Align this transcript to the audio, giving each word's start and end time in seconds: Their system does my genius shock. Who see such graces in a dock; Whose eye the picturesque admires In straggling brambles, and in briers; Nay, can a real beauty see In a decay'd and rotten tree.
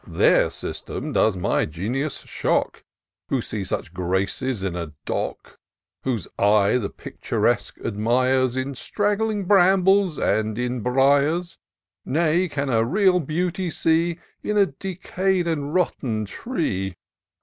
Their 0.07 0.49
system 0.49 1.13
does 1.13 1.37
my 1.37 1.65
genius 1.67 2.21
shock. 2.21 2.83
Who 3.29 3.39
see 3.39 3.63
such 3.63 3.93
graces 3.93 4.63
in 4.63 4.75
a 4.75 4.93
dock; 5.05 5.59
Whose 6.01 6.27
eye 6.39 6.79
the 6.79 6.89
picturesque 6.89 7.77
admires 7.85 8.57
In 8.57 8.73
straggling 8.73 9.45
brambles, 9.45 10.17
and 10.17 10.57
in 10.57 10.79
briers; 10.79 11.59
Nay, 12.03 12.49
can 12.49 12.67
a 12.69 12.83
real 12.83 13.19
beauty 13.19 13.69
see 13.69 14.17
In 14.41 14.57
a 14.57 14.65
decay'd 14.65 15.45
and 15.45 15.71
rotten 15.71 16.25
tree. 16.25 16.95